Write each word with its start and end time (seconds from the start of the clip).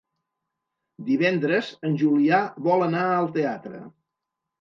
Divendres 1.09 1.69
en 1.89 1.97
Julià 2.03 2.39
vol 2.69 2.87
anar 2.87 3.03
al 3.19 3.29
teatre. 3.37 3.83